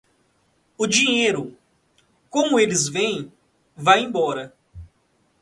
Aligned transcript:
O 0.79 0.87
dinheiro, 0.87 1.55
como 2.27 2.59
eles 2.59 2.89
vêm, 2.89 3.31
vai 3.77 3.99
embora. 4.01 4.51